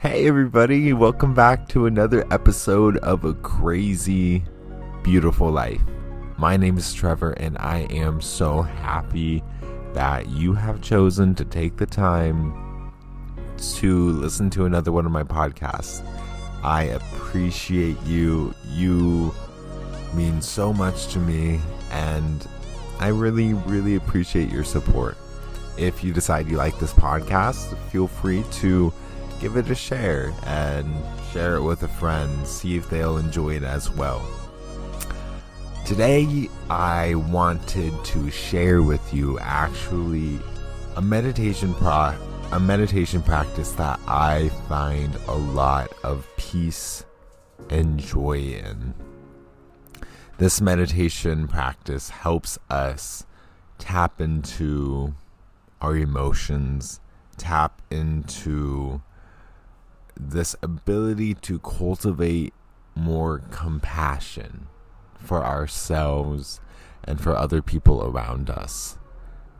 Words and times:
Hey, 0.00 0.26
everybody, 0.26 0.94
welcome 0.94 1.34
back 1.34 1.68
to 1.68 1.84
another 1.84 2.26
episode 2.32 2.96
of 2.98 3.26
A 3.26 3.34
Crazy 3.34 4.42
Beautiful 5.02 5.50
Life. 5.50 5.82
My 6.38 6.56
name 6.56 6.78
is 6.78 6.94
Trevor, 6.94 7.32
and 7.32 7.58
I 7.58 7.80
am 7.90 8.22
so 8.22 8.62
happy 8.62 9.42
that 9.92 10.26
you 10.30 10.54
have 10.54 10.80
chosen 10.80 11.34
to 11.34 11.44
take 11.44 11.76
the 11.76 11.84
time 11.84 12.90
to 13.74 14.08
listen 14.12 14.48
to 14.48 14.64
another 14.64 14.90
one 14.90 15.04
of 15.04 15.12
my 15.12 15.22
podcasts. 15.22 16.02
I 16.64 16.84
appreciate 16.84 18.00
you. 18.06 18.54
You 18.70 19.34
mean 20.14 20.40
so 20.40 20.72
much 20.72 21.08
to 21.08 21.18
me, 21.18 21.60
and 21.90 22.48
I 23.00 23.08
really, 23.08 23.52
really 23.52 23.96
appreciate 23.96 24.48
your 24.48 24.64
support. 24.64 25.18
If 25.76 26.02
you 26.02 26.14
decide 26.14 26.48
you 26.48 26.56
like 26.56 26.78
this 26.78 26.94
podcast, 26.94 27.76
feel 27.90 28.08
free 28.08 28.44
to 28.52 28.94
give 29.40 29.56
it 29.56 29.70
a 29.70 29.74
share 29.74 30.32
and 30.44 30.86
share 31.32 31.56
it 31.56 31.62
with 31.62 31.82
a 31.82 31.88
friend. 31.88 32.46
See 32.46 32.76
if 32.76 32.88
they'll 32.90 33.16
enjoy 33.16 33.56
it 33.56 33.62
as 33.62 33.90
well. 33.90 34.22
Today, 35.86 36.48
I 36.68 37.14
wanted 37.14 37.92
to 38.04 38.30
share 38.30 38.82
with 38.82 39.12
you 39.12 39.38
actually 39.40 40.38
a 40.96 41.02
meditation 41.02 41.74
pro 41.74 42.14
a 42.52 42.58
meditation 42.58 43.22
practice 43.22 43.72
that 43.72 44.00
I 44.08 44.48
find 44.68 45.14
a 45.28 45.34
lot 45.34 45.92
of 46.02 46.26
peace 46.36 47.04
and 47.70 47.98
joy 47.98 48.38
in. 48.38 48.92
This 50.38 50.60
meditation 50.60 51.46
practice 51.46 52.10
helps 52.10 52.58
us 52.68 53.24
tap 53.78 54.20
into 54.20 55.14
our 55.80 55.96
emotions, 55.96 56.98
tap 57.36 57.82
into 57.90 59.00
this 60.28 60.54
ability 60.62 61.34
to 61.34 61.58
cultivate 61.60 62.52
more 62.94 63.38
compassion 63.50 64.66
for 65.18 65.44
ourselves 65.44 66.60
and 67.04 67.20
for 67.20 67.36
other 67.36 67.62
people 67.62 68.04
around 68.04 68.50
us. 68.50 68.98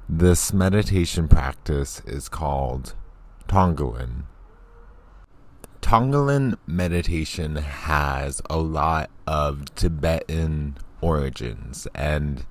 This 0.08 0.53
meditation 0.53 1.28
practice 1.28 2.03
is 2.06 2.28
called 2.28 2.94
Tonglen. 3.48 4.25
Tonglen 5.81 6.56
meditation 6.66 7.56
has 7.56 8.42
a 8.50 8.58
lot 8.58 9.11
of 9.27 9.75
Tibetan 9.75 10.77
origins 11.00 11.88
and 11.94 12.44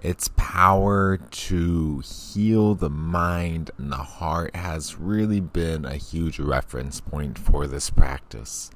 its 0.00 0.28
power 0.36 1.16
to 1.16 2.00
heal 2.00 2.74
the 2.74 2.90
mind 2.90 3.70
and 3.78 3.90
the 3.90 3.96
heart 3.96 4.54
has 4.54 4.96
really 4.96 5.40
been 5.40 5.84
a 5.84 5.96
huge 5.96 6.38
reference 6.38 7.00
point 7.00 7.38
for 7.38 7.66
this 7.66 7.90
practice. 7.90 8.70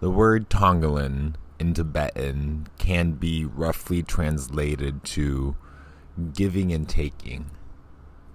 The 0.00 0.10
word 0.10 0.50
Tonglen 0.50 1.34
in 1.58 1.74
Tibetan 1.74 2.68
can 2.78 3.12
be 3.12 3.44
roughly 3.44 4.02
translated 4.02 5.04
to 5.04 5.56
giving 6.32 6.72
and 6.72 6.88
taking, 6.88 7.50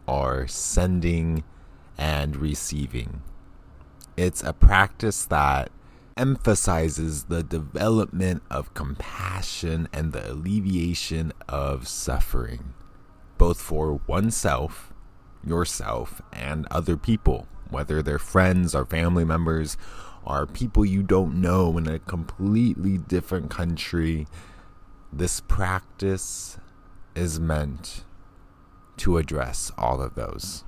or 0.06 0.48
sending 0.48 1.44
and 1.98 2.36
receiving. 2.36 3.22
It's 4.16 4.44
a 4.44 4.54
practice 4.54 5.26
that 5.26 5.72
emphasizes 6.18 7.26
the 7.26 7.44
development 7.44 8.44
of 8.50 8.74
compassion 8.74 9.88
and 9.94 10.14
the 10.14 10.32
alleviation 10.32 11.34
of 11.48 11.88
suffering, 11.88 12.74
both 13.38 13.62
for 13.62 14.02
oneself, 14.08 14.94
yourself, 15.46 16.22
and 16.32 16.68
other 16.70 16.98
people, 16.98 17.48
whether 17.70 18.02
they're 18.02 18.20
friends 18.20 18.76
or 18.76 18.86
family 18.86 19.26
members 19.26 19.78
or 20.26 20.46
people 20.46 20.86
you 20.86 21.04
don't 21.04 21.36
know 21.36 21.78
in 21.78 21.88
a 21.88 22.00
completely 22.00 22.98
different 22.98 23.50
country. 23.50 24.28
This 25.12 25.42
practice 25.42 26.58
is 27.16 27.40
meant 27.40 28.06
to 28.98 29.18
address 29.18 29.72
all 29.78 30.02
of 30.02 30.16
those. 30.16 30.64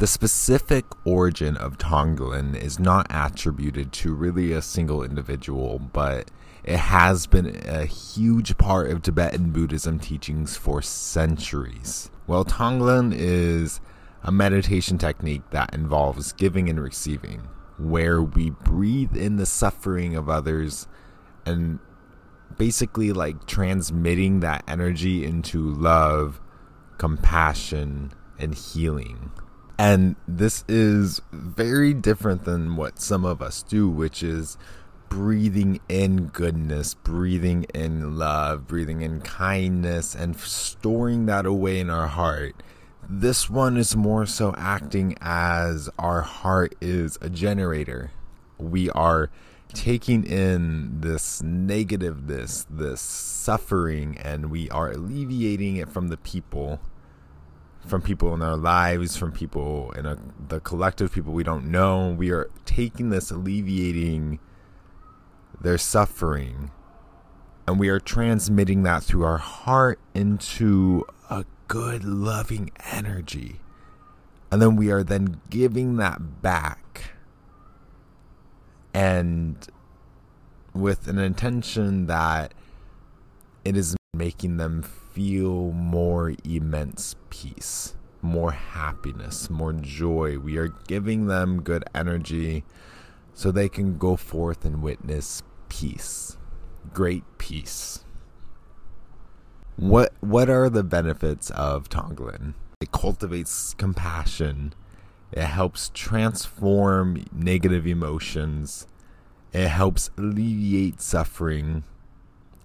The 0.00 0.06
specific 0.06 0.86
origin 1.04 1.58
of 1.58 1.76
Tonglen 1.76 2.56
is 2.56 2.78
not 2.78 3.06
attributed 3.10 3.92
to 3.92 4.14
really 4.14 4.50
a 4.50 4.62
single 4.62 5.02
individual, 5.02 5.78
but 5.78 6.30
it 6.64 6.78
has 6.78 7.26
been 7.26 7.60
a 7.66 7.84
huge 7.84 8.56
part 8.56 8.90
of 8.90 9.02
Tibetan 9.02 9.50
Buddhism 9.50 9.98
teachings 9.98 10.56
for 10.56 10.80
centuries. 10.80 12.10
Well, 12.26 12.46
Tonglen 12.46 13.12
is 13.14 13.82
a 14.22 14.32
meditation 14.32 14.96
technique 14.96 15.42
that 15.50 15.74
involves 15.74 16.32
giving 16.32 16.70
and 16.70 16.80
receiving, 16.82 17.42
where 17.76 18.22
we 18.22 18.48
breathe 18.48 19.14
in 19.14 19.36
the 19.36 19.44
suffering 19.44 20.16
of 20.16 20.30
others 20.30 20.88
and 21.44 21.78
basically 22.56 23.12
like 23.12 23.44
transmitting 23.44 24.40
that 24.40 24.64
energy 24.66 25.26
into 25.26 25.62
love, 25.62 26.40
compassion, 26.96 28.12
and 28.38 28.54
healing. 28.54 29.30
And 29.80 30.16
this 30.28 30.62
is 30.68 31.22
very 31.32 31.94
different 31.94 32.44
than 32.44 32.76
what 32.76 33.00
some 33.00 33.24
of 33.24 33.40
us 33.40 33.62
do, 33.62 33.88
which 33.88 34.22
is 34.22 34.58
breathing 35.08 35.80
in 35.88 36.26
goodness, 36.26 36.92
breathing 36.92 37.64
in 37.74 38.18
love, 38.18 38.66
breathing 38.66 39.00
in 39.00 39.22
kindness, 39.22 40.14
and 40.14 40.36
storing 40.38 41.24
that 41.24 41.46
away 41.46 41.80
in 41.80 41.88
our 41.88 42.08
heart. 42.08 42.62
This 43.08 43.48
one 43.48 43.78
is 43.78 43.96
more 43.96 44.26
so 44.26 44.54
acting 44.58 45.16
as 45.22 45.88
our 45.98 46.20
heart 46.20 46.74
is 46.82 47.16
a 47.22 47.30
generator. 47.30 48.10
We 48.58 48.90
are 48.90 49.30
taking 49.72 50.24
in 50.24 51.00
this 51.00 51.40
negativeness, 51.40 52.66
this 52.68 53.00
suffering, 53.00 54.18
and 54.18 54.50
we 54.50 54.68
are 54.68 54.90
alleviating 54.90 55.76
it 55.76 55.88
from 55.88 56.08
the 56.08 56.18
people 56.18 56.80
from 57.86 58.02
people 58.02 58.34
in 58.34 58.42
our 58.42 58.56
lives, 58.56 59.16
from 59.16 59.32
people 59.32 59.92
in 59.92 60.06
a, 60.06 60.18
the 60.48 60.60
collective 60.60 61.12
people 61.12 61.32
we 61.32 61.42
don't 61.42 61.70
know. 61.70 62.14
We 62.16 62.30
are 62.30 62.50
taking 62.64 63.10
this, 63.10 63.30
alleviating 63.30 64.38
their 65.60 65.78
suffering, 65.78 66.70
and 67.66 67.78
we 67.78 67.88
are 67.88 68.00
transmitting 68.00 68.82
that 68.84 69.02
through 69.02 69.24
our 69.24 69.38
heart 69.38 69.98
into 70.14 71.04
a 71.28 71.44
good, 71.68 72.04
loving 72.04 72.70
energy. 72.92 73.60
And 74.50 74.60
then 74.60 74.76
we 74.76 74.90
are 74.90 75.04
then 75.04 75.40
giving 75.48 75.96
that 75.96 76.42
back. 76.42 77.12
And 78.92 79.56
with 80.74 81.06
an 81.06 81.18
intention 81.18 82.06
that 82.06 82.52
it 83.64 83.76
is 83.76 83.96
making 84.14 84.56
them 84.56 84.82
feel 85.12 85.72
more 85.72 86.34
immense 86.44 87.16
peace, 87.30 87.94
more 88.22 88.52
happiness, 88.52 89.50
more 89.50 89.72
joy. 89.72 90.38
We 90.38 90.56
are 90.56 90.68
giving 90.86 91.26
them 91.26 91.62
good 91.62 91.84
energy 91.94 92.64
so 93.34 93.50
they 93.50 93.68
can 93.68 93.98
go 93.98 94.16
forth 94.16 94.64
and 94.64 94.82
witness 94.82 95.42
peace, 95.68 96.36
great 96.92 97.24
peace. 97.38 98.04
What 99.76 100.12
what 100.20 100.50
are 100.50 100.68
the 100.68 100.84
benefits 100.84 101.50
of 101.50 101.88
Tonglen? 101.88 102.54
It 102.80 102.92
cultivates 102.92 103.74
compassion. 103.74 104.74
It 105.32 105.44
helps 105.44 105.90
transform 105.94 107.24
negative 107.32 107.86
emotions. 107.86 108.86
It 109.52 109.68
helps 109.68 110.10
alleviate 110.18 111.00
suffering. 111.00 111.84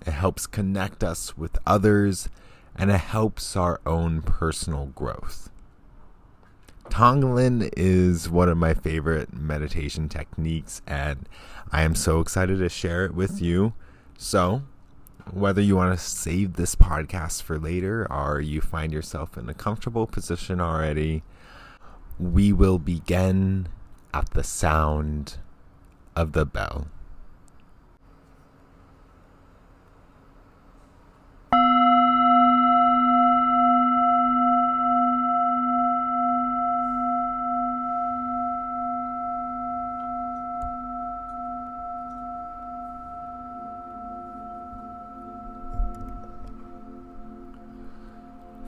It 0.06 0.12
helps 0.12 0.48
connect 0.48 1.04
us 1.04 1.38
with 1.38 1.58
others 1.66 2.30
and 2.76 2.92
it 2.92 3.00
helps 3.00 3.56
our 3.56 3.80
own 3.86 4.22
personal 4.22 4.88
growth. 4.88 5.50
Tonglen 6.90 7.70
is 7.76 8.30
one 8.30 8.48
of 8.48 8.58
my 8.58 8.74
favorite 8.74 9.34
meditation 9.34 10.08
techniques, 10.08 10.82
and 10.86 11.28
I 11.72 11.82
am 11.82 11.96
so 11.96 12.20
excited 12.20 12.60
to 12.60 12.70
share 12.70 13.06
it 13.06 13.16
with 13.16 13.42
you. 13.42 13.74
So, 14.18 14.62
whether 15.32 15.62
you 15.62 15.76
want 15.76 15.98
to 15.98 16.06
save 16.06 16.54
this 16.54 16.76
podcast 16.76 17.42
for 17.42 17.58
later 17.58 18.08
or 18.12 18.40
you 18.40 18.62
find 18.62 18.94
yourself 18.94 19.38
in 19.38 19.50
a 19.50 19.54
comfortable 19.54 20.06
position 20.06 20.62
already, 20.62 21.24
we 22.20 22.54
will 22.54 22.78
begin 22.78 23.68
at 24.14 24.30
the 24.32 24.44
sound 24.44 25.38
of 26.16 26.34
the 26.34 26.46
bell. 26.46 26.88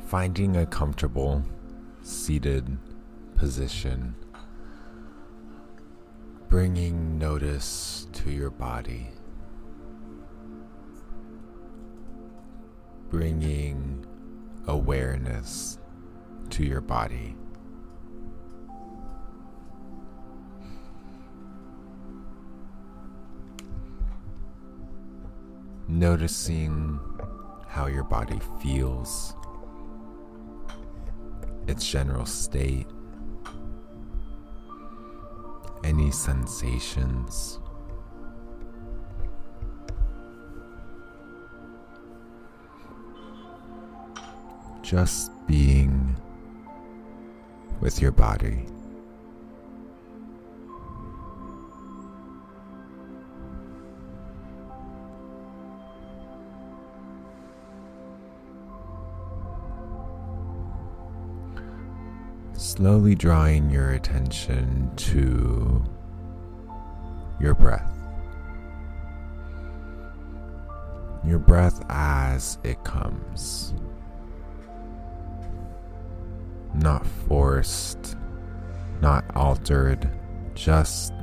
Finding 0.07 0.57
a 0.57 0.65
comfortable 0.65 1.43
seated 2.01 2.77
position. 3.35 4.15
bringing 6.49 7.17
notice 7.17 8.07
to 8.13 8.31
your 8.31 8.49
body, 8.49 9.09
bringing 13.09 14.05
awareness 14.67 15.77
to 16.49 16.63
your 16.63 16.79
body. 16.79 17.35
Noticing 25.89 26.99
how 27.67 27.87
your 27.87 28.03
body 28.03 28.39
feels, 28.61 29.33
its 31.67 31.87
general 31.87 32.25
state, 32.25 32.87
any 35.83 36.11
sensations. 36.11 37.59
Just 44.81 45.31
being 45.47 46.15
with 47.81 48.01
your 48.01 48.11
body. 48.11 48.65
Slowly 62.77 63.15
drawing 63.15 63.71
your 63.71 63.93
attention 63.93 64.91
to 64.97 65.83
your 67.41 67.55
breath. 67.55 67.91
Your 71.25 71.39
breath 71.39 71.83
as 71.89 72.59
it 72.63 72.83
comes. 72.83 73.73
Not 76.75 77.07
forced, 77.27 78.15
not 79.01 79.25
altered, 79.35 80.07
just 80.53 81.13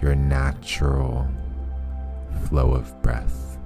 your 0.00 0.14
natural 0.14 1.28
flow 2.48 2.72
of 2.72 3.02
breath. 3.02 3.58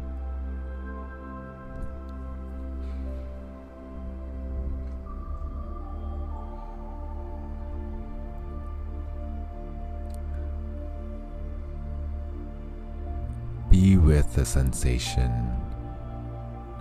The 14.35 14.45
sensation 14.45 15.31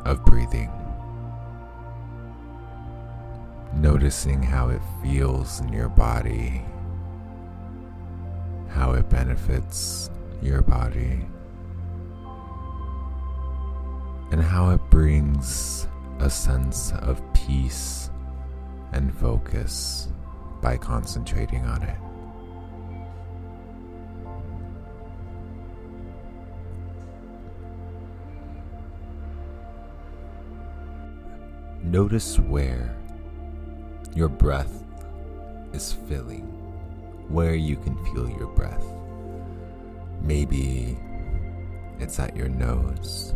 of 0.06 0.26
breathing, 0.26 0.72
noticing 3.76 4.42
how 4.42 4.70
it 4.70 4.82
feels 5.04 5.60
in 5.62 5.72
your 5.72 5.90
body, 5.90 6.64
how 8.70 8.94
it 8.94 9.08
benefits 9.10 10.10
your 10.42 10.64
body, 10.64 11.26
and 14.32 14.42
how 14.42 14.72
it 14.72 14.82
brings 14.90 15.88
a 16.20 16.30
sense 16.30 16.92
of 17.02 17.22
peace 17.34 18.10
and 18.94 19.14
focus 19.16 20.08
by 20.60 20.76
concentrating 20.76 21.64
on 21.66 21.84
it. 21.84 22.03
Notice 31.94 32.40
where 32.40 32.98
your 34.16 34.28
breath 34.28 34.84
is 35.74 35.94
filling, 35.94 36.48
where 37.30 37.54
you 37.54 37.76
can 37.76 37.96
feel 38.06 38.28
your 38.28 38.48
breath. 38.48 38.84
Maybe 40.20 40.98
it's 42.00 42.18
at 42.18 42.36
your 42.36 42.50
nose. 42.50 43.36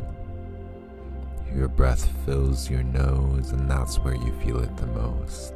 Your 1.55 1.67
breath 1.67 2.09
fills 2.25 2.67
your 2.67 2.81
nose, 2.81 3.51
and 3.51 3.69
that's 3.69 3.99
where 3.99 4.15
you 4.15 4.33
feel 4.43 4.57
it 4.63 4.75
the 4.75 4.87
most. 4.87 5.53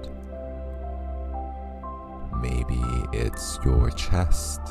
Maybe 2.39 2.79
it's 3.13 3.57
your 3.65 3.89
chest. 3.89 4.61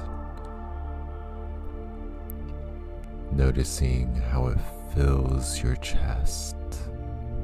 Noticing 3.32 4.14
how 4.30 4.46
it 4.46 4.58
fills 4.94 5.60
your 5.60 5.74
chest 5.74 6.54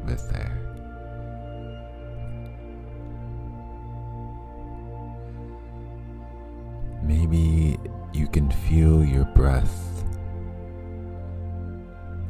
with 0.04 0.32
air. 0.32 0.65
Maybe 7.06 7.78
you 8.12 8.26
can 8.26 8.50
feel 8.50 9.04
your 9.04 9.26
breath 9.26 10.04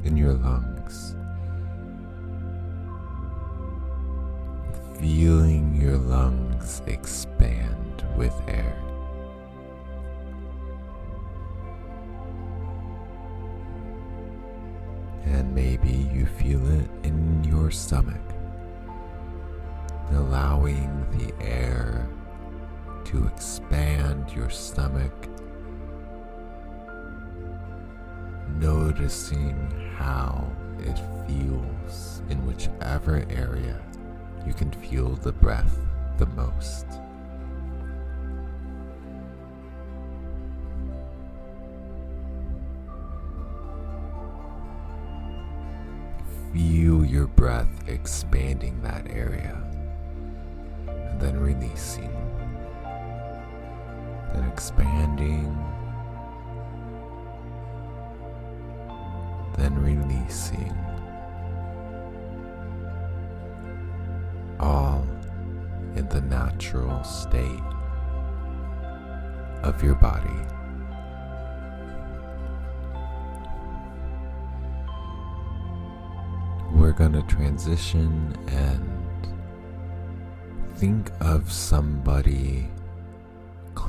in 0.05 0.19
your 0.19 0.34
lungs. 0.34 1.17
Feeling 5.00 5.75
your 5.81 5.96
lungs 5.96 6.82
expand 6.87 8.05
with 8.19 8.34
air. 8.49 8.76
And 15.24 15.55
maybe 15.55 16.08
you 16.12 16.27
feel 16.27 16.65
it 16.81 16.91
in 17.03 17.43
your 17.44 17.70
stomach, 17.70 18.20
allowing 20.10 21.06
the 21.17 21.32
air 21.43 22.08
to 23.06 23.27
expand 23.27 23.95
your 24.34 24.50
stomach, 24.50 25.12
noticing 28.58 29.70
how 29.96 30.50
it 30.80 30.98
feels 31.26 32.22
in 32.28 32.44
whichever 32.46 33.24
area 33.30 33.80
you 34.46 34.54
can 34.54 34.70
feel 34.70 35.16
the 35.16 35.32
breath 35.32 35.78
the 36.18 36.26
most. 36.26 36.86
Feel 46.52 47.04
your 47.04 47.26
breath 47.26 47.68
expanding 47.86 48.80
that 48.82 49.06
area 49.10 49.62
and 50.86 51.20
then 51.20 51.38
releasing 51.38 52.25
then 54.32 54.44
expanding, 54.44 55.56
then 59.56 59.74
releasing. 59.78 60.76
All 64.58 65.06
in 65.96 66.08
the 66.08 66.20
natural 66.22 67.02
state 67.04 67.62
of 69.62 69.82
your 69.82 69.94
body. 69.96 70.28
We're 76.72 76.92
going 76.92 77.12
to 77.12 77.22
transition 77.22 78.36
and 78.48 78.96
think 80.76 81.10
of 81.20 81.50
somebody 81.50 82.68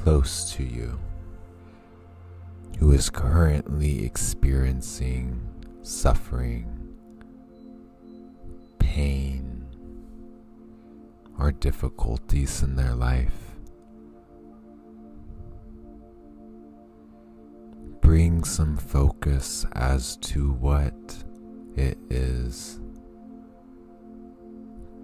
close 0.04 0.54
to 0.54 0.64
you 0.64 1.00
who 2.80 2.92
is 2.92 3.10
currently 3.10 4.06
experiencing 4.06 5.42
suffering, 5.82 6.96
pain, 8.78 9.66
or 11.40 11.52
difficulties 11.52 12.62
in 12.62 12.76
their 12.76 12.94
life. 12.94 13.56
Bring 18.02 18.44
some 18.44 18.78
focus 18.78 19.66
as 19.74 20.18
to 20.18 20.52
what 20.54 21.24
it 21.76 21.98
is 22.10 22.80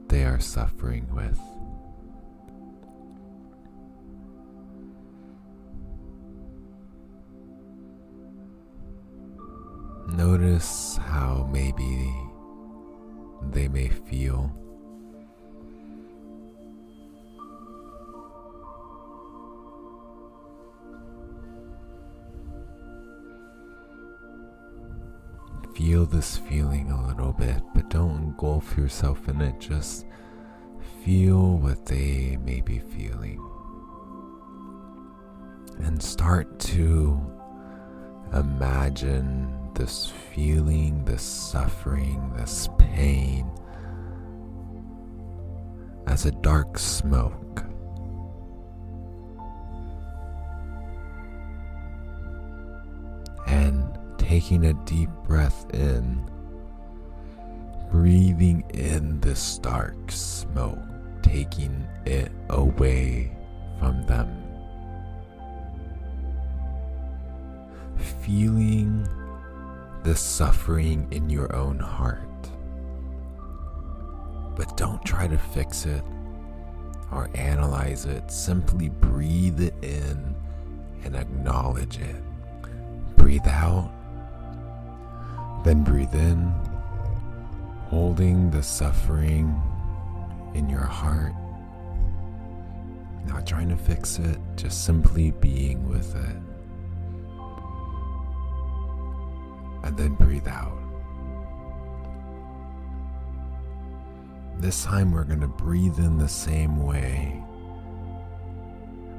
they 0.08 0.24
are 0.24 0.40
suffering 0.40 1.08
with. 1.14 1.40
Notice 10.14 10.98
how 10.98 11.50
maybe 11.52 12.14
they 13.50 13.68
may 13.68 13.88
feel. 13.88 14.56
Feel 25.76 26.06
this 26.06 26.38
feeling 26.38 26.92
a 26.92 27.08
little 27.08 27.34
bit, 27.34 27.64
but 27.74 27.90
don't 27.90 28.16
engulf 28.18 28.78
yourself 28.78 29.28
in 29.28 29.42
it. 29.42 29.60
Just 29.60 30.06
feel 31.04 31.58
what 31.58 31.88
they 31.88 32.38
may 32.46 32.62
be 32.62 32.78
feeling. 32.78 33.44
And 35.80 36.02
start 36.02 36.60
to 36.60 37.20
imagine 38.32 39.63
this 39.76 40.12
feeling, 40.32 41.04
this 41.06 41.22
suffering, 41.22 42.32
this 42.38 42.70
pain 42.78 43.50
as 46.08 46.26
a 46.26 46.32
dark 46.32 46.78
smoke. 46.78 47.64
And 53.48 53.98
taking 54.18 54.66
a 54.66 54.74
deep 54.86 55.10
breath 55.28 55.66
in, 55.74 56.30
breathing 57.92 58.64
in 58.74 59.20
this 59.22 59.58
dark 59.60 60.12
smoke, 60.12 60.80
taking 61.22 61.88
it 62.06 62.32
away 62.50 63.36
from 63.80 64.06
them. 64.06 64.40
Feeling 68.22 69.08
the 70.04 70.16
suffering 70.16 71.08
in 71.12 71.30
your 71.30 71.56
own 71.56 71.80
heart. 71.80 72.20
But 74.56 74.76
don't 74.76 75.04
try 75.06 75.28
to 75.28 75.38
fix 75.38 75.86
it 75.86 76.04
or 77.12 77.30
analyze 77.36 78.06
it. 78.06 78.30
Simply 78.30 78.90
breathe 78.90 79.62
it 79.62 79.76
in 79.82 80.36
and 81.04 81.16
acknowledge 81.16 82.00
it. 82.00 82.22
Breathe 83.16 83.48
out, 83.48 83.92
then 85.64 85.84
breathe 85.84 86.14
in, 86.14 86.54
holding 87.88 88.52
the 88.52 88.62
suffering 88.62 89.62
in 90.54 90.70
your 90.70 90.82
heart. 90.82 91.34
Not 93.26 93.48
trying 93.48 93.70
to 93.70 93.78
fix 93.78 94.20
it, 94.20 94.38
just 94.58 94.84
simply 94.84 95.32
being 95.32 95.88
with 95.88 96.14
it. 96.16 96.53
And 99.84 99.98
then 99.98 100.16
breathe 100.16 100.48
out. 100.48 100.78
This 104.58 104.84
time 104.86 105.12
we're 105.12 105.26
going 105.26 105.42
to 105.42 105.48
breathe 105.48 106.00
in 106.00 106.18
the 106.18 106.28
same 106.28 106.84
way. 106.84 107.44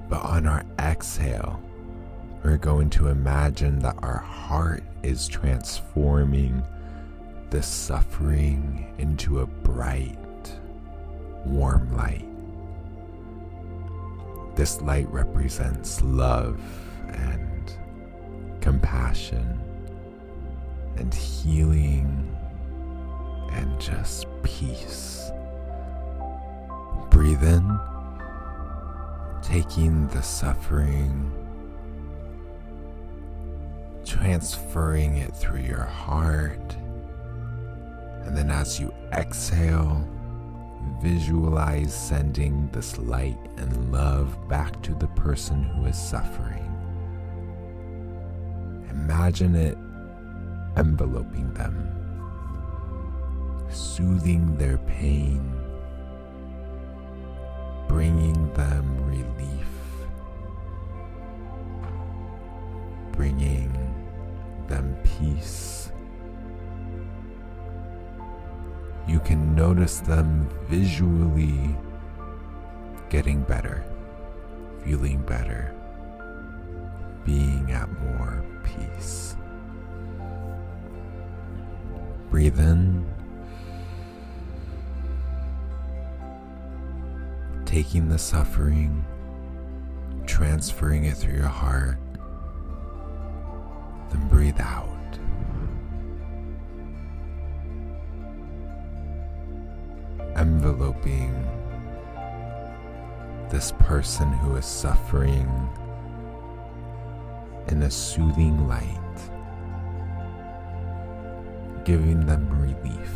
But 0.08 0.22
on 0.22 0.46
our 0.46 0.64
exhale, 0.78 1.60
we're 2.42 2.56
going 2.56 2.90
to 2.90 3.08
imagine 3.08 3.78
that 3.80 3.96
our 4.02 4.18
heart 4.18 4.82
is 5.02 5.28
transforming 5.28 6.62
the 7.50 7.62
suffering 7.62 8.94
into 8.98 9.40
a 9.40 9.46
bright, 9.46 10.18
warm 11.44 11.94
light. 11.96 12.26
This 14.56 14.80
light 14.80 15.08
represents 15.10 16.00
love 16.02 16.60
and 17.08 17.72
compassion 18.60 19.63
and 20.96 21.12
healing 21.12 22.36
and 23.52 23.80
just 23.80 24.26
peace. 24.42 25.30
Breathe 27.10 27.42
in, 27.42 27.78
taking 29.42 30.08
the 30.08 30.22
suffering, 30.22 31.32
transferring 34.04 35.16
it 35.16 35.34
through 35.36 35.60
your 35.60 35.84
heart. 35.84 36.76
And 38.24 38.36
then 38.36 38.50
as 38.50 38.80
you 38.80 38.92
exhale, 39.12 40.08
visualize 41.00 41.94
sending 41.94 42.68
this 42.72 42.98
light 42.98 43.38
and 43.56 43.92
love 43.92 44.36
back 44.48 44.82
to 44.82 44.94
the 44.94 45.08
person 45.08 45.62
who 45.62 45.86
is 45.86 45.98
suffering. 45.98 46.60
Imagine 48.90 49.54
it 49.54 49.76
enveloping 50.76 51.52
them, 51.54 51.88
soothing 53.70 54.56
their 54.56 54.78
pain, 54.78 55.52
bringing 57.88 58.52
them 58.54 58.84
relief, 59.06 59.68
bringing 63.12 63.72
them 64.68 64.96
peace. 65.04 65.90
You 69.06 69.20
can 69.20 69.54
notice 69.54 70.00
them 70.00 70.48
visually 70.68 71.76
getting 73.10 73.42
better, 73.42 73.84
feeling 74.82 75.20
better, 75.22 75.74
being 77.24 77.70
at 77.70 77.88
more 78.00 78.42
peace. 78.64 79.33
Breathe 82.34 82.58
in, 82.58 83.06
taking 87.64 88.08
the 88.08 88.18
suffering, 88.18 89.04
transferring 90.26 91.04
it 91.04 91.16
through 91.16 91.34
your 91.34 91.46
heart, 91.46 91.96
then 94.10 94.26
breathe 94.28 94.60
out. 94.60 94.88
Enveloping 100.36 101.32
this 103.48 103.70
person 103.78 104.32
who 104.32 104.56
is 104.56 104.66
suffering 104.66 105.48
in 107.68 107.82
a 107.82 107.90
soothing 107.92 108.66
light 108.66 109.03
giving 111.84 112.24
them 112.24 112.48
relief, 112.60 113.10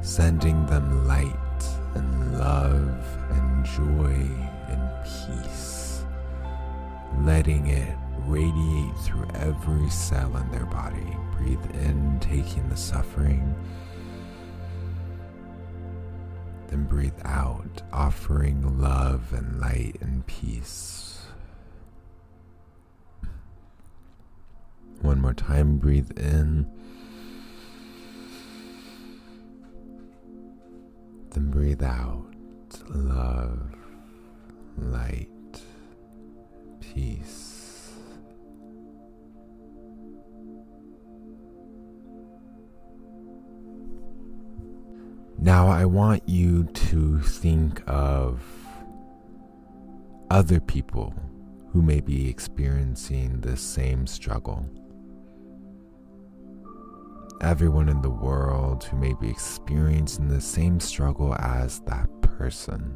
sending 0.00 0.66
them 0.66 1.06
light 1.06 1.32
and 1.94 2.38
love 2.38 3.06
and 3.30 3.64
joy 3.64 4.16
and 4.68 4.90
peace, 5.04 6.04
letting 7.20 7.68
it 7.68 7.96
radiate 8.26 8.96
through 8.98 9.28
every 9.34 9.88
cell 9.90 10.36
in 10.36 10.50
their 10.50 10.66
body. 10.66 11.16
Breathe 11.36 11.64
in, 11.86 12.18
taking 12.20 12.68
the 12.68 12.76
suffering. 12.76 13.54
Then 16.68 16.84
breathe 16.84 17.20
out, 17.24 17.82
offering 17.92 18.80
love 18.80 19.32
and 19.32 19.60
light 19.60 19.96
and 20.00 20.26
peace. 20.26 21.21
More 25.22 25.32
time, 25.32 25.78
breathe 25.78 26.10
in. 26.18 26.66
Then 31.30 31.50
breathe 31.50 31.82
out. 31.82 32.26
Love, 32.90 33.60
light, 34.76 35.28
peace. 36.80 37.92
Now, 45.38 45.68
I 45.68 45.84
want 45.84 46.28
you 46.28 46.64
to 46.64 47.20
think 47.20 47.82
of 47.86 48.42
other 50.30 50.60
people 50.60 51.14
who 51.70 51.80
may 51.82 52.00
be 52.00 52.28
experiencing 52.28 53.40
the 53.40 53.56
same 53.56 54.06
struggle 54.06 54.66
everyone 57.42 57.88
in 57.88 58.00
the 58.00 58.10
world 58.10 58.84
who 58.84 58.96
may 58.96 59.12
be 59.14 59.28
experiencing 59.28 60.28
the 60.28 60.40
same 60.40 60.78
struggle 60.78 61.34
as 61.40 61.80
that 61.80 62.08
person 62.22 62.94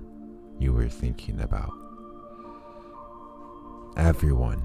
you 0.60 0.72
were 0.72 0.88
thinking 0.88 1.40
about. 1.40 1.72
Everyone 3.96 4.62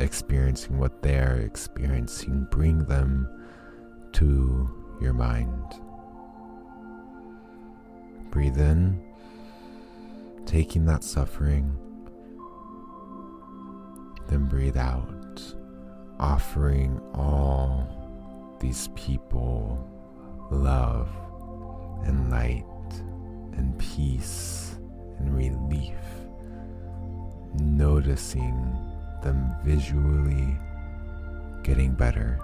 experiencing 0.00 0.78
what 0.78 1.02
they're 1.02 1.38
experiencing, 1.38 2.46
bring 2.50 2.84
them 2.84 3.26
to 4.12 4.70
your 5.00 5.14
mind. 5.14 5.64
Breathe 8.30 8.58
in, 8.58 9.02
taking 10.44 10.84
that 10.84 11.02
suffering, 11.02 11.74
then 14.28 14.44
breathe 14.44 14.76
out, 14.76 15.54
offering 16.18 17.00
all 17.14 17.95
these 18.60 18.88
people 18.94 19.78
love 20.50 21.08
and 22.04 22.30
light 22.30 22.64
and 23.56 23.78
peace 23.78 24.76
and 25.18 25.34
relief, 25.36 25.96
noticing 27.54 28.76
them 29.22 29.54
visually 29.64 30.58
getting 31.62 31.92
better. 31.92 32.38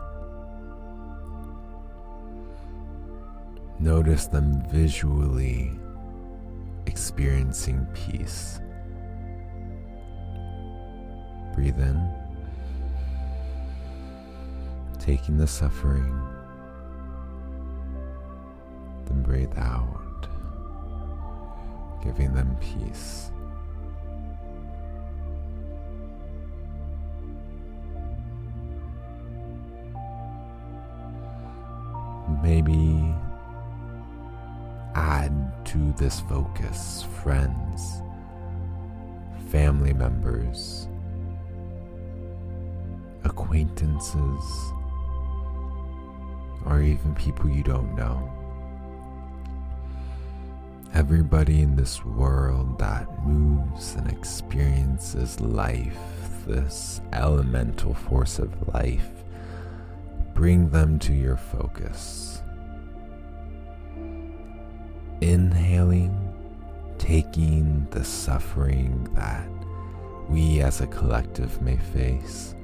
Notice 3.79 4.27
them 4.27 4.63
visually 4.71 5.73
experiencing 6.87 7.87
peace. 7.95 8.61
Breathe 11.55 11.79
in, 11.79 12.22
taking 15.03 15.37
the 15.37 15.47
suffering, 15.49 16.17
then 19.07 19.21
breathe 19.23 19.53
out, 19.57 20.29
giving 22.05 22.33
them 22.33 22.57
peace. 22.61 23.33
Maybe 32.41 33.13
add 34.95 35.53
to 35.65 35.93
this 35.99 36.21
focus 36.21 37.07
friends, 37.25 38.03
family 39.51 39.95
members, 39.95 40.87
acquaintances, 43.25 44.73
or 46.67 46.81
even 46.83 47.15
people 47.15 47.49
you 47.49 47.63
don't 47.63 47.95
know. 47.95 48.31
Everybody 50.95 51.63
in 51.63 51.75
this 51.75 52.05
world 52.05 52.79
that 52.79 53.25
moves 53.25 53.95
and 53.95 54.11
experiences 54.11 55.41
life, 55.41 55.99
this 56.47 57.01
elemental 57.13 57.95
force 57.95 58.39
of 58.39 58.69
life, 58.75 59.09
bring 60.35 60.69
them 60.71 60.99
to 60.99 61.13
your 61.13 61.37
focus. 61.37 62.43
Inhaling, 65.21 66.33
taking 66.99 67.87
the 67.91 68.05
suffering 68.05 69.09
that 69.15 69.49
we 70.29 70.61
as 70.61 70.81
a 70.81 70.87
collective 70.87 71.61
may 71.63 71.77
face 71.77 72.55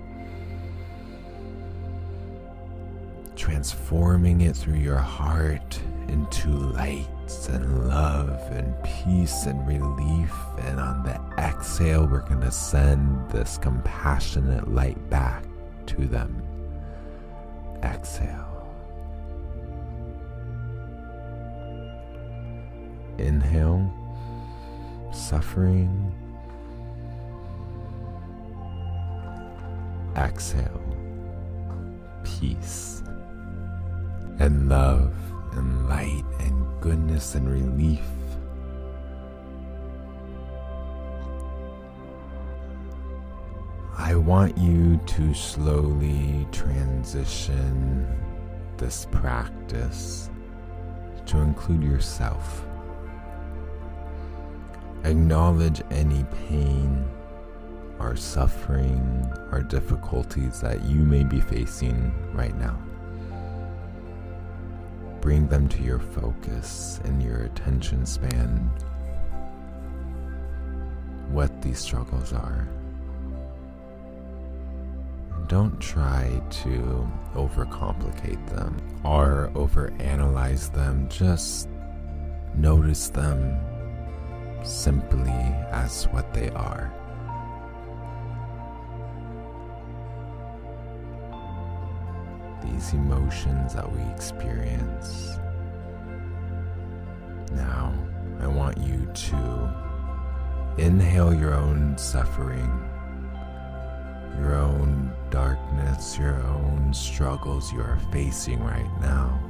transforming 3.49 4.43
it 4.43 4.55
through 4.55 4.77
your 4.77 4.99
heart 4.99 5.81
into 6.09 6.49
light 6.51 7.09
and 7.49 7.89
love 7.89 8.39
and 8.51 8.75
peace 8.85 9.47
and 9.47 9.67
relief. 9.67 10.35
And 10.59 10.79
on 10.79 11.03
the 11.03 11.19
exhale, 11.39 12.07
we're 12.07 12.29
going 12.29 12.43
to 12.43 12.51
send 12.51 13.31
this 13.31 13.57
compassionate 13.57 14.69
light 14.69 14.99
back 15.09 15.45
to 15.87 16.07
them. 16.07 16.43
Exhale. 17.83 18.45
Inhale, 23.17 23.91
suffering. 25.11 26.15
Exhale, 30.17 30.83
peace 32.25 32.88
and 34.39 34.69
love 34.69 35.13
and 35.53 35.89
light 35.89 36.25
and 36.39 36.65
goodness 36.81 37.35
and 37.35 37.51
relief. 37.51 38.05
I 43.97 44.15
want 44.15 44.57
you 44.57 44.99
to 45.07 45.35
slowly 45.35 46.47
transition 46.53 48.07
this 48.77 49.07
practice 49.11 50.31
to 51.27 51.39
include 51.39 51.83
yourself. 51.83 52.65
Acknowledge 55.03 55.83
any 55.91 56.25
pain 56.49 57.05
or 57.99 58.15
suffering 58.15 59.29
or 59.51 59.63
difficulties 59.63 60.61
that 60.61 60.85
you 60.85 61.03
may 61.03 61.25
be 61.25 61.41
facing 61.41 62.13
right 62.33 62.57
now 62.57 62.79
bring 65.29 65.47
them 65.49 65.69
to 65.69 65.83
your 65.83 65.99
focus 65.99 67.01
and 67.05 67.23
your 67.23 67.41
attention 67.43 68.07
span 68.07 68.47
what 71.29 71.61
these 71.61 71.79
struggles 71.79 72.33
are. 72.33 72.67
Don't 75.47 75.79
try 75.83 76.41
to 76.63 77.07
overcomplicate 77.35 78.43
them 78.49 78.75
or 79.05 79.51
overanalyze 79.53 80.73
them. 80.73 81.07
Just 81.11 81.69
notice 82.55 83.11
them 83.11 83.55
simply 84.65 85.29
as 85.71 86.05
what 86.05 86.33
they 86.33 86.49
are. 86.53 86.91
These 92.63 92.93
emotions 92.93 93.75
that 93.75 93.91
we 93.91 94.01
experience. 94.13 95.39
Now, 97.53 97.95
I 98.41 98.47
want 98.47 98.79
you 98.79 99.11
to 99.13 100.75
inhale 100.79 101.35
your 101.35 101.55
own 101.55 101.97
suffering, 101.99 102.71
your 104.41 104.55
own 104.55 105.13
darkness, 105.31 106.19
your 106.19 106.37
own 106.43 106.93
struggles 106.95 107.73
you 107.73 107.81
are 107.81 107.99
facing 108.13 108.63
right 108.63 109.01
now. 109.01 109.41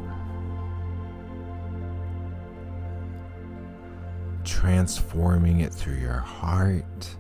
Transforming 4.44 5.60
it 5.60 5.72
through 5.72 5.96
your 5.96 6.18
heart 6.18 7.16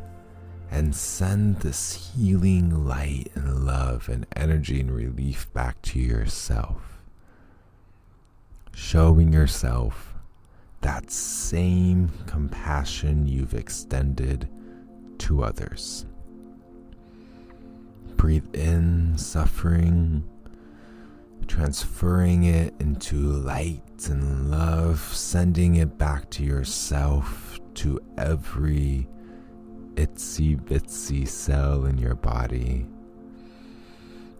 and 0.70 0.94
send 0.94 1.56
this 1.60 2.12
healing 2.14 2.86
light 2.86 3.30
and 3.34 3.64
love 3.64 4.08
and 4.08 4.26
energy 4.36 4.80
and 4.80 4.90
relief 4.90 5.52
back 5.52 5.80
to 5.82 5.98
yourself. 5.98 7.00
Showing 8.74 9.32
yourself 9.32 10.14
that 10.82 11.10
same 11.10 12.10
compassion 12.26 13.26
you've 13.26 13.54
extended 13.54 14.48
to 15.18 15.42
others. 15.42 16.06
Breathe 18.16 18.54
in 18.54 19.16
suffering, 19.16 20.22
transferring 21.46 22.44
it 22.44 22.74
into 22.78 23.16
light 23.16 24.08
and 24.08 24.50
love, 24.50 25.00
sending 25.00 25.76
it 25.76 25.98
back 25.98 26.30
to 26.30 26.44
yourself, 26.44 27.58
to 27.74 28.00
every 28.16 29.08
itsy 29.98 30.56
bitsy 30.56 31.26
cell 31.26 31.84
in 31.86 31.98
your 31.98 32.14
body. 32.14 32.86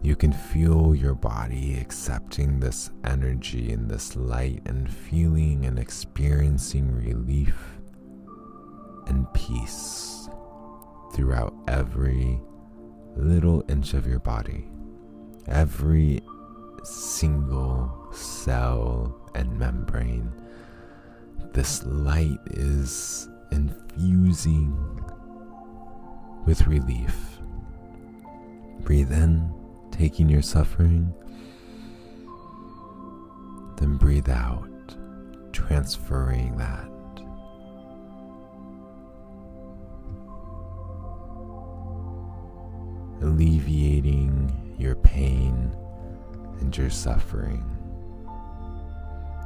You 0.01 0.15
can 0.15 0.33
feel 0.33 0.95
your 0.95 1.17
body 1.17 1.77
accepting 1.81 2.61
this 2.61 2.93
energy 3.05 3.73
and 3.73 3.91
this 3.91 4.15
light 4.15 4.63
and 4.67 4.89
feeling 4.89 5.67
and 5.67 5.77
experiencing 5.77 6.95
relief 6.95 7.57
and 9.09 9.27
peace 9.35 10.29
throughout 11.13 11.53
every 11.67 12.41
little 13.17 13.65
inch 13.69 13.95
of 13.95 14.07
your 14.07 14.21
body, 14.21 14.69
every 15.49 16.21
single 16.85 18.09
cell 18.13 19.29
and 19.35 19.59
membrane. 19.59 20.33
This 21.53 21.85
light 21.85 22.39
is 22.47 23.29
infusing 23.51 25.03
with 26.47 26.67
relief. 26.67 27.39
Breathe 28.81 29.13
in, 29.13 29.53
taking 29.91 30.29
your 30.29 30.43
suffering. 30.43 31.13
Then 33.77 33.97
breathe 33.97 34.29
out, 34.29 34.97
transferring 35.53 36.57
that. 36.57 36.89
Alleviating 43.21 44.77
your 44.79 44.95
pain 44.95 45.77
and 46.61 46.77
your 46.77 46.91
suffering, 46.91 47.65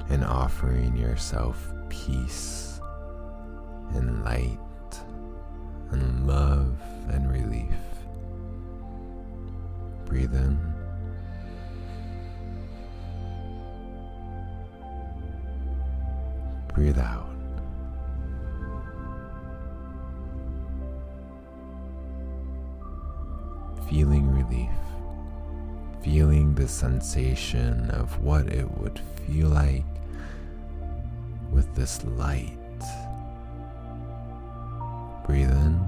and 0.08 0.24
offering 0.24 0.96
yourself 0.96 1.72
peace 1.88 2.80
and 3.94 4.24
light 4.24 4.58
and 5.92 6.26
love 6.26 6.76
and 7.10 7.30
relief. 7.30 7.68
Breathe 10.06 10.34
in. 10.34 10.58
Breathe 16.74 16.98
out. 16.98 17.28
Feeling 23.90 24.30
relief, 24.34 24.70
feeling 26.02 26.54
the 26.54 26.66
sensation 26.66 27.90
of 27.90 28.18
what 28.22 28.48
it 28.48 28.70
would 28.78 28.98
feel 29.26 29.48
like 29.48 29.84
with 31.50 31.74
this 31.74 32.02
light. 32.04 32.56
Breathe 35.26 35.50
in, 35.50 35.81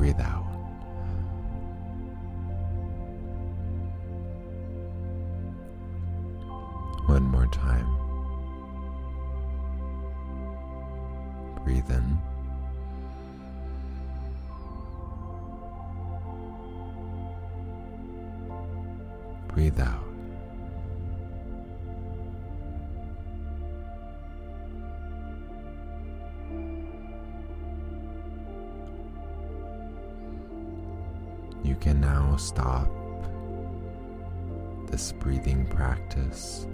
breathe 0.00 0.20
out. 0.22 0.46
One 7.04 7.24
more 7.24 7.46
time. 7.48 7.86
Breathe 11.64 11.90
in. 11.90 12.18
Breathe 19.48 19.80
out. 19.80 20.09
Stop 32.40 32.88
this 34.90 35.12
breathing 35.12 35.66
practice 35.66 36.66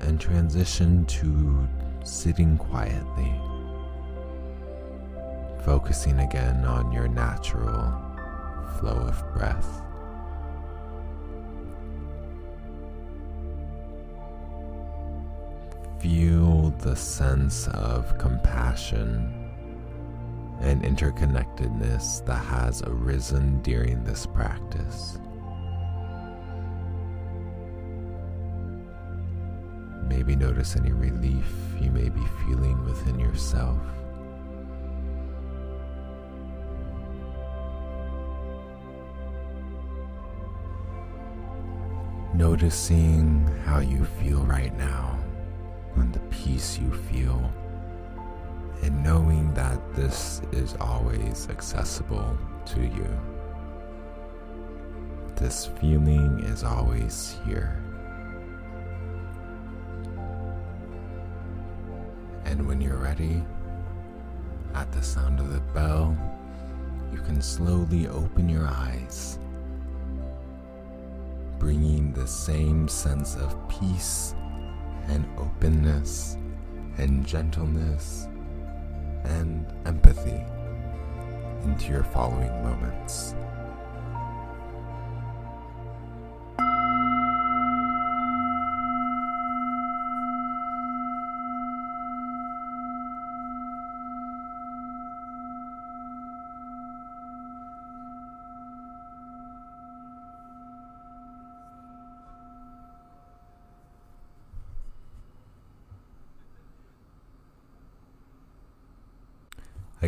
and 0.00 0.20
transition 0.20 1.04
to 1.06 1.68
sitting 2.04 2.56
quietly, 2.56 3.32
focusing 5.64 6.18
again 6.20 6.64
on 6.64 6.90
your 6.90 7.06
natural 7.06 7.92
flow 8.78 8.96
of 8.96 9.34
breath. 9.34 9.82
Feel 16.00 16.70
the 16.78 16.96
sense 16.96 17.68
of 17.68 18.16
compassion 18.18 19.37
and 20.60 20.82
interconnectedness 20.82 22.24
that 22.26 22.44
has 22.44 22.82
arisen 22.82 23.62
during 23.62 24.02
this 24.04 24.26
practice. 24.26 25.18
Maybe 30.08 30.34
notice 30.34 30.74
any 30.74 30.92
relief 30.92 31.46
you 31.80 31.90
may 31.90 32.08
be 32.08 32.24
feeling 32.44 32.84
within 32.84 33.18
yourself. 33.20 33.78
Noticing 42.34 43.46
how 43.64 43.80
you 43.80 44.04
feel 44.04 44.44
right 44.44 44.76
now 44.76 45.18
and 45.96 46.12
the 46.12 46.20
peace 46.30 46.78
you 46.78 46.90
feel, 46.92 47.52
and 48.82 49.02
knowing 49.02 49.52
that 49.54 49.78
this 49.94 50.40
is 50.52 50.76
always 50.80 51.48
accessible 51.50 52.38
to 52.66 52.80
you. 52.80 53.08
This 55.36 55.66
feeling 55.80 56.40
is 56.40 56.64
always 56.64 57.36
here. 57.44 57.82
And 62.44 62.66
when 62.66 62.80
you're 62.80 62.96
ready, 62.96 63.44
at 64.74 64.90
the 64.92 65.02
sound 65.02 65.40
of 65.40 65.52
the 65.52 65.60
bell, 65.72 66.16
you 67.12 67.18
can 67.18 67.40
slowly 67.40 68.08
open 68.08 68.48
your 68.48 68.66
eyes, 68.66 69.38
bringing 71.58 72.12
the 72.12 72.26
same 72.26 72.88
sense 72.88 73.36
of 73.36 73.56
peace 73.68 74.34
and 75.08 75.26
openness 75.38 76.36
and 76.96 77.26
gentleness 77.26 78.28
and 79.28 79.66
empathy 79.86 80.44
into 81.64 81.90
your 81.90 82.02
following 82.02 82.50
moments. 82.62 83.34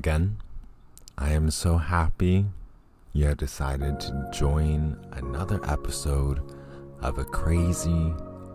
Again, 0.00 0.38
I 1.18 1.32
am 1.32 1.50
so 1.50 1.76
happy 1.76 2.46
you 3.12 3.26
have 3.26 3.36
decided 3.36 4.00
to 4.00 4.30
join 4.32 4.96
another 5.12 5.60
episode 5.68 6.40
of 7.02 7.18
a 7.18 7.24
crazy, 7.26 8.14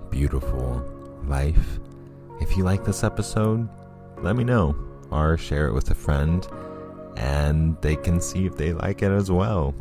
beautiful 0.09 0.83
life. 1.27 1.77
If 2.41 2.57
you 2.57 2.63
like 2.63 2.83
this 2.83 3.03
episode, 3.03 3.69
let 4.23 4.35
me 4.35 4.43
know 4.43 4.75
or 5.11 5.37
share 5.37 5.67
it 5.67 5.73
with 5.73 5.91
a 5.91 5.93
friend 5.93 6.47
and 7.15 7.79
they 7.79 7.95
can 7.95 8.19
see 8.19 8.47
if 8.47 8.57
they 8.57 8.73
like 8.73 9.03
it 9.03 9.11
as 9.11 9.29
well. 9.29 9.75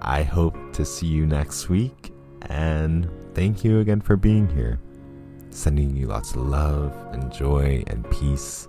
I 0.00 0.22
hope 0.22 0.56
to 0.72 0.86
see 0.86 1.08
you 1.08 1.26
next 1.26 1.68
week 1.68 2.10
and 2.46 3.06
thank 3.34 3.64
you 3.64 3.80
again 3.80 4.00
for 4.00 4.16
being 4.16 4.48
here. 4.48 4.80
Sending 5.50 5.94
you 5.94 6.06
lots 6.06 6.30
of 6.30 6.46
love 6.46 6.96
and 7.12 7.30
joy 7.30 7.84
and 7.88 8.10
peace. 8.10 8.68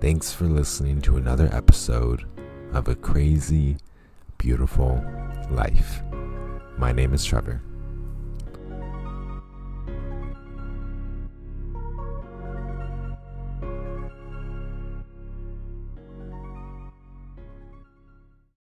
Thanks 0.00 0.32
for 0.32 0.44
listening 0.44 1.02
to 1.02 1.18
another 1.18 1.50
episode 1.52 2.24
of 2.72 2.88
A 2.88 2.94
Crazy, 2.94 3.76
Beautiful 4.38 5.04
Life. 5.50 6.00
My 6.78 6.90
name 6.90 7.12
is 7.12 7.22
Trevor. 7.22 7.60